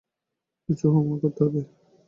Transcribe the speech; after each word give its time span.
কিছু 0.69 0.85
হোমওয়ার্ক 0.93 1.21
করতে 1.23 1.39
হবে। 1.45 1.61